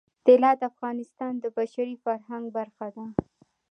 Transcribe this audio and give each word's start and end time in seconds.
طلا 0.25 0.51
د 0.59 0.61
افغانستان 0.71 1.33
د 1.39 1.45
بشري 1.57 1.95
فرهنګ 2.03 2.45
برخه 2.57 2.87
ده. 2.95 3.05